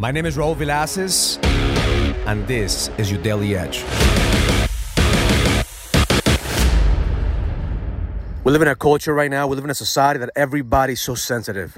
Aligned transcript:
My 0.00 0.12
name 0.12 0.26
is 0.26 0.36
Raul 0.36 0.54
Villacis, 0.54 1.44
and 2.24 2.46
this 2.46 2.88
is 2.98 3.10
your 3.10 3.20
Daily 3.20 3.56
Edge. 3.56 3.82
We 8.44 8.52
live 8.52 8.62
in 8.62 8.68
a 8.68 8.76
culture 8.76 9.12
right 9.12 9.28
now, 9.28 9.48
we 9.48 9.56
live 9.56 9.64
in 9.64 9.70
a 9.70 9.74
society 9.74 10.20
that 10.20 10.30
everybody's 10.36 11.00
so 11.00 11.16
sensitive. 11.16 11.76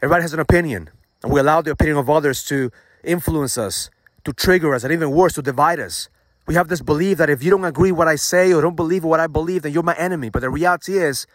Everybody 0.00 0.22
has 0.22 0.32
an 0.32 0.40
opinion, 0.40 0.88
and 1.22 1.30
we 1.30 1.38
allow 1.38 1.60
the 1.60 1.72
opinion 1.72 1.98
of 1.98 2.08
others 2.08 2.42
to 2.44 2.70
influence 3.02 3.58
us, 3.58 3.90
to 4.24 4.32
trigger 4.32 4.74
us, 4.74 4.82
and 4.82 4.90
even 4.90 5.10
worse, 5.10 5.34
to 5.34 5.42
divide 5.42 5.80
us. 5.80 6.08
We 6.46 6.54
have 6.54 6.68
this 6.68 6.80
belief 6.80 7.18
that 7.18 7.28
if 7.28 7.42
you 7.42 7.50
don't 7.50 7.66
agree 7.66 7.92
what 7.92 8.08
I 8.08 8.16
say 8.16 8.54
or 8.54 8.62
don't 8.62 8.74
believe 8.74 9.04
what 9.04 9.20
I 9.20 9.26
believe, 9.26 9.60
then 9.60 9.72
you're 9.74 9.82
my 9.82 9.96
enemy. 9.96 10.30
But 10.30 10.40
the 10.40 10.48
reality 10.48 10.96
is 10.96 11.26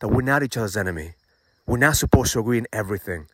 that 0.00 0.08
we're 0.08 0.22
not 0.22 0.42
each 0.42 0.56
other's 0.56 0.76
enemy. 0.76 1.14
We're 1.68 1.76
not 1.76 1.94
supposed 1.94 2.32
to 2.32 2.40
agree 2.40 2.58
in 2.58 2.66
everything. 2.72 3.28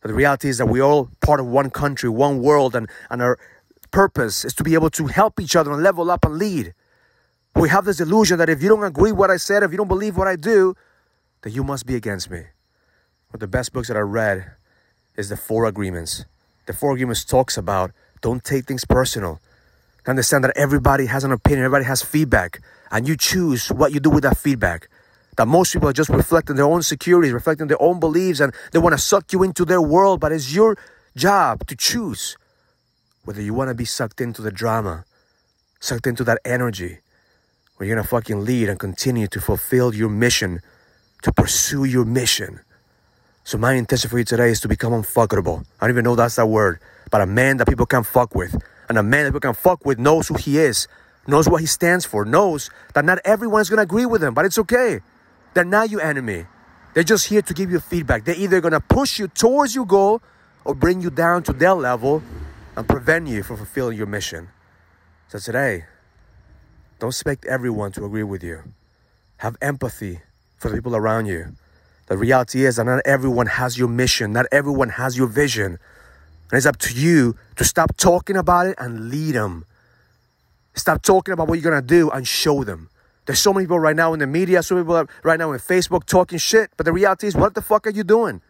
But 0.00 0.08
the 0.08 0.14
reality 0.14 0.48
is 0.48 0.58
that 0.58 0.66
we're 0.66 0.82
all 0.82 1.10
part 1.20 1.40
of 1.40 1.46
one 1.46 1.70
country, 1.70 2.08
one 2.08 2.40
world, 2.40 2.74
and, 2.74 2.88
and 3.10 3.20
our 3.20 3.38
purpose 3.90 4.44
is 4.44 4.54
to 4.54 4.64
be 4.64 4.74
able 4.74 4.90
to 4.90 5.06
help 5.08 5.40
each 5.40 5.56
other 5.56 5.72
and 5.72 5.82
level 5.82 6.10
up 6.10 6.24
and 6.24 6.36
lead. 6.36 6.74
We 7.54 7.68
have 7.68 7.84
this 7.84 8.00
illusion 8.00 8.38
that 8.38 8.48
if 8.48 8.62
you 8.62 8.68
don't 8.68 8.84
agree 8.84 9.12
what 9.12 9.30
I 9.30 9.36
said, 9.36 9.62
if 9.62 9.72
you 9.72 9.76
don't 9.76 9.88
believe 9.88 10.16
what 10.16 10.28
I 10.28 10.36
do, 10.36 10.74
then 11.42 11.52
you 11.52 11.64
must 11.64 11.86
be 11.86 11.96
against 11.96 12.30
me. 12.30 12.38
One 12.38 13.34
of 13.34 13.40
the 13.40 13.48
best 13.48 13.72
books 13.72 13.88
that 13.88 13.96
I 13.96 14.00
read 14.00 14.52
is 15.16 15.28
The 15.28 15.36
Four 15.36 15.66
Agreements. 15.66 16.24
The 16.66 16.72
Four 16.72 16.92
Agreements 16.92 17.24
talks 17.24 17.58
about 17.58 17.90
don't 18.22 18.42
take 18.44 18.66
things 18.66 18.84
personal. 18.84 19.40
Understand 20.06 20.44
that 20.44 20.56
everybody 20.56 21.06
has 21.06 21.24
an 21.24 21.32
opinion, 21.32 21.64
everybody 21.64 21.84
has 21.84 22.02
feedback, 22.02 22.60
and 22.90 23.06
you 23.06 23.16
choose 23.16 23.70
what 23.70 23.92
you 23.92 24.00
do 24.00 24.10
with 24.10 24.22
that 24.22 24.36
feedback. 24.36 24.88
That 25.40 25.48
most 25.48 25.72
people 25.72 25.88
are 25.88 25.94
just 25.94 26.10
reflecting 26.10 26.56
their 26.56 26.66
own 26.66 26.82
securities, 26.82 27.32
reflecting 27.32 27.68
their 27.68 27.80
own 27.80 27.98
beliefs, 27.98 28.40
and 28.40 28.52
they 28.72 28.78
want 28.78 28.92
to 28.92 28.98
suck 28.98 29.32
you 29.32 29.42
into 29.42 29.64
their 29.64 29.80
world, 29.80 30.20
but 30.20 30.32
it's 30.32 30.54
your 30.54 30.76
job 31.16 31.66
to 31.68 31.74
choose 31.74 32.36
whether 33.24 33.40
you 33.40 33.54
want 33.54 33.68
to 33.70 33.74
be 33.74 33.86
sucked 33.86 34.20
into 34.20 34.42
the 34.42 34.52
drama, 34.52 35.06
sucked 35.80 36.06
into 36.06 36.24
that 36.24 36.40
energy, 36.44 36.98
or 37.78 37.86
you're 37.86 37.96
going 37.96 38.04
to 38.04 38.06
fucking 38.06 38.44
lead 38.44 38.68
and 38.68 38.78
continue 38.78 39.26
to 39.28 39.40
fulfill 39.40 39.94
your 39.94 40.10
mission, 40.10 40.60
to 41.22 41.32
pursue 41.32 41.84
your 41.84 42.04
mission. 42.04 42.60
So 43.44 43.56
my 43.56 43.72
intention 43.72 44.10
for 44.10 44.18
you 44.18 44.24
today 44.24 44.50
is 44.50 44.60
to 44.60 44.68
become 44.68 44.92
unfuckable. 44.92 45.64
I 45.80 45.86
don't 45.86 45.94
even 45.94 46.04
know 46.04 46.16
that's 46.16 46.36
that 46.36 46.48
word, 46.48 46.80
but 47.10 47.22
a 47.22 47.26
man 47.26 47.56
that 47.56 47.66
people 47.66 47.86
can 47.86 48.04
fuck 48.04 48.34
with. 48.34 48.62
And 48.90 48.98
a 48.98 49.02
man 49.02 49.24
that 49.24 49.30
people 49.30 49.40
can 49.40 49.54
fuck 49.54 49.86
with 49.86 49.98
knows 49.98 50.28
who 50.28 50.34
he 50.34 50.58
is, 50.58 50.86
knows 51.26 51.48
what 51.48 51.62
he 51.62 51.66
stands 51.66 52.04
for, 52.04 52.26
knows 52.26 52.68
that 52.92 53.06
not 53.06 53.20
everyone 53.24 53.62
is 53.62 53.70
going 53.70 53.78
to 53.78 53.84
agree 53.84 54.04
with 54.04 54.22
him, 54.22 54.34
but 54.34 54.44
it's 54.44 54.58
okay. 54.58 55.00
They're 55.54 55.64
not 55.64 55.90
your 55.90 56.00
enemy. 56.00 56.46
They're 56.94 57.04
just 57.04 57.26
here 57.28 57.42
to 57.42 57.54
give 57.54 57.70
you 57.70 57.80
feedback. 57.80 58.24
They're 58.24 58.38
either 58.38 58.60
going 58.60 58.72
to 58.72 58.80
push 58.80 59.18
you 59.18 59.28
towards 59.28 59.74
your 59.74 59.86
goal 59.86 60.22
or 60.64 60.74
bring 60.74 61.00
you 61.00 61.10
down 61.10 61.42
to 61.44 61.52
their 61.52 61.74
level 61.74 62.22
and 62.76 62.88
prevent 62.88 63.28
you 63.28 63.42
from 63.42 63.56
fulfilling 63.56 63.96
your 63.96 64.06
mission. 64.06 64.48
So 65.28 65.38
today, 65.38 65.84
don't 66.98 67.10
expect 67.10 67.46
everyone 67.46 67.92
to 67.92 68.04
agree 68.04 68.22
with 68.22 68.42
you. 68.42 68.62
Have 69.38 69.56
empathy 69.62 70.20
for 70.58 70.68
the 70.68 70.76
people 70.76 70.94
around 70.94 71.26
you. 71.26 71.56
The 72.06 72.16
reality 72.18 72.66
is 72.66 72.76
that 72.76 72.84
not 72.84 73.02
everyone 73.06 73.46
has 73.46 73.78
your 73.78 73.88
mission, 73.88 74.32
not 74.32 74.46
everyone 74.52 74.90
has 74.90 75.16
your 75.16 75.28
vision. 75.28 75.78
And 76.50 76.58
it's 76.58 76.66
up 76.66 76.76
to 76.78 76.92
you 76.92 77.36
to 77.56 77.64
stop 77.64 77.96
talking 77.96 78.36
about 78.36 78.66
it 78.66 78.74
and 78.78 79.08
lead 79.08 79.36
them. 79.36 79.64
Stop 80.74 81.02
talking 81.02 81.32
about 81.32 81.48
what 81.48 81.60
you're 81.60 81.70
gonna 81.70 81.80
do 81.80 82.10
and 82.10 82.26
show 82.26 82.64
them. 82.64 82.89
There's 83.26 83.40
so 83.40 83.52
many 83.52 83.66
people 83.66 83.78
right 83.78 83.94
now 83.94 84.12
in 84.12 84.18
the 84.18 84.26
media, 84.26 84.62
so 84.62 84.74
many 84.74 84.84
people 84.84 85.06
right 85.22 85.38
now 85.38 85.52
in 85.52 85.58
Facebook 85.60 86.04
talking 86.04 86.38
shit, 86.38 86.70
but 86.76 86.84
the 86.84 86.92
reality 86.92 87.26
is, 87.26 87.36
what 87.36 87.54
the 87.54 87.62
fuck 87.62 87.86
are 87.86 87.90
you 87.90 88.02
doing? 88.02 88.40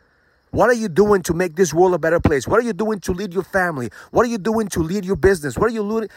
What 0.52 0.70
are 0.70 0.74
you 0.74 0.88
doing 0.88 1.22
to 1.24 1.34
make 1.34 1.54
this 1.54 1.72
world 1.72 1.94
a 1.94 1.98
better 1.98 2.18
place? 2.18 2.48
What 2.48 2.58
are 2.58 2.64
you 2.64 2.72
doing 2.72 2.98
to 3.00 3.12
lead 3.12 3.32
your 3.32 3.44
family? 3.44 3.90
What 4.10 4.27
are 4.27 4.28
you 4.28 4.38
doing 4.38 4.68
to 4.68 4.80
lead 4.80 5.04
your 5.04 5.16
business? 5.16 5.56
What 5.56 5.70
are 5.70 5.74
you 5.74 6.08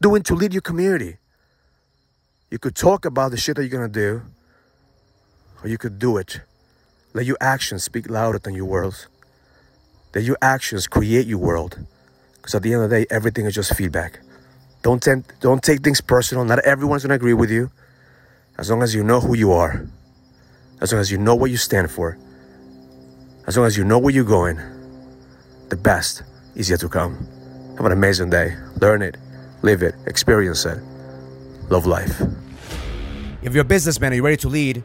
doing 0.00 0.22
to 0.22 0.34
lead 0.34 0.52
your 0.52 0.62
community? 0.62 1.16
You 2.50 2.58
could 2.58 2.76
talk 2.76 3.04
about 3.04 3.32
the 3.32 3.36
shit 3.36 3.56
that 3.56 3.62
you're 3.62 3.70
gonna 3.70 3.88
do, 3.88 4.22
or 5.62 5.68
you 5.68 5.78
could 5.78 5.98
do 5.98 6.16
it. 6.16 6.40
Let 7.12 7.26
your 7.26 7.38
actions 7.40 7.82
speak 7.82 8.08
louder 8.08 8.38
than 8.38 8.54
your 8.54 8.66
words. 8.66 9.08
Let 10.14 10.24
your 10.24 10.38
actions 10.40 10.86
create 10.86 11.26
your 11.26 11.38
world. 11.38 11.78
Because 12.36 12.54
at 12.54 12.62
the 12.62 12.72
end 12.72 12.84
of 12.84 12.90
the 12.90 13.00
day, 13.00 13.06
everything 13.10 13.46
is 13.46 13.54
just 13.54 13.74
feedback. 13.74 14.20
Don't, 14.86 15.04
don't 15.40 15.60
take 15.64 15.82
things 15.82 16.00
personal. 16.00 16.44
Not 16.44 16.60
everyone's 16.60 17.02
gonna 17.02 17.14
agree 17.14 17.34
with 17.34 17.50
you. 17.50 17.72
As 18.56 18.70
long 18.70 18.84
as 18.84 18.94
you 18.94 19.02
know 19.02 19.20
who 19.20 19.36
you 19.36 19.50
are, 19.50 19.84
as 20.80 20.92
long 20.92 21.00
as 21.00 21.10
you 21.10 21.18
know 21.18 21.34
what 21.34 21.50
you 21.50 21.56
stand 21.56 21.90
for, 21.90 22.16
as 23.48 23.56
long 23.56 23.66
as 23.66 23.76
you 23.76 23.82
know 23.82 23.98
where 23.98 24.14
you're 24.14 24.22
going, 24.22 24.60
the 25.70 25.76
best 25.76 26.22
is 26.54 26.70
yet 26.70 26.78
to 26.78 26.88
come. 26.88 27.16
Have 27.76 27.86
an 27.86 27.90
amazing 27.90 28.30
day. 28.30 28.54
Learn 28.80 29.02
it, 29.02 29.16
live 29.62 29.82
it, 29.82 29.96
experience 30.06 30.64
it. 30.64 30.78
Love 31.68 31.86
life. 31.86 32.22
If 33.42 33.54
you're 33.54 33.62
a 33.62 33.64
businessman 33.64 34.12
and 34.12 34.18
you're 34.18 34.24
ready 34.24 34.36
to 34.36 34.48
lead, 34.48 34.84